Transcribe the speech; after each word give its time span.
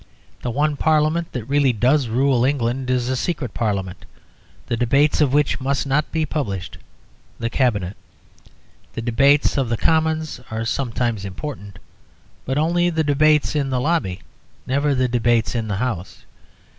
The 0.41 0.49
one 0.49 0.77
Parliament 0.77 1.31
that 1.31 1.45
really 1.47 1.73
does 1.73 2.07
rule 2.07 2.43
England 2.43 2.89
is 2.89 3.07
a 3.07 3.15
secret 3.15 3.53
Parliament; 3.53 4.03
the 4.65 4.75
debates 4.75 5.21
of 5.21 5.31
which 5.31 5.61
must 5.61 5.85
not 5.85 6.11
be 6.11 6.25
published 6.25 6.79
the 7.37 7.51
Cabinet. 7.51 7.95
The 8.93 9.03
debates 9.03 9.59
of 9.59 9.69
the 9.69 9.77
Commons 9.77 10.41
are 10.49 10.65
sometimes 10.65 11.23
important; 11.23 11.77
but 12.45 12.57
only 12.57 12.89
the 12.89 13.03
debates 13.03 13.55
in 13.55 13.69
the 13.69 13.79
Lobby, 13.79 14.21
never 14.65 14.95
the 14.95 15.07
debates 15.07 15.53
in 15.53 15.67
the 15.67 15.75
House. 15.77 16.25